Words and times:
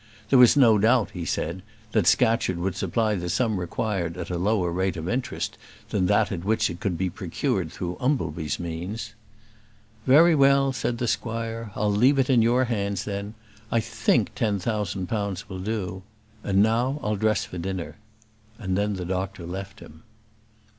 There 0.31 0.39
was 0.39 0.57
no 0.57 0.79
doubt, 0.79 1.11
he 1.11 1.25
said, 1.25 1.61
that 1.91 2.07
Scatcherd 2.07 2.57
would 2.57 2.75
supply 2.75 3.13
the 3.13 3.29
sum 3.29 3.59
required 3.59 4.17
at 4.17 4.31
a 4.31 4.37
lower 4.39 4.71
rate 4.71 4.97
of 4.97 5.07
interest 5.07 5.59
than 5.89 6.07
that 6.07 6.31
at 6.31 6.43
which 6.43 6.71
it 6.71 6.79
could 6.79 6.97
be 6.97 7.07
procured 7.07 7.71
through 7.71 7.97
Umbleby's 8.01 8.57
means. 8.59 9.13
"Very 10.07 10.33
well," 10.33 10.73
said 10.73 10.97
the 10.97 11.07
squire. 11.07 11.71
"I'll 11.75 11.91
leave 11.93 12.17
it 12.17 12.31
in 12.31 12.41
your 12.41 12.65
hands, 12.65 13.03
then. 13.05 13.35
I 13.71 13.79
think 13.79 14.33
ten 14.33 14.57
thousand 14.57 15.05
pounds 15.05 15.47
will 15.47 15.59
do. 15.61 16.01
And 16.43 16.63
now 16.63 16.99
I'll 17.03 17.15
dress 17.15 17.45
for 17.45 17.59
dinner." 17.59 17.97
And 18.57 18.75
then 18.75 18.95
the 18.95 19.05
doctor 19.05 19.45
left 19.45 19.81
him. 19.81 20.01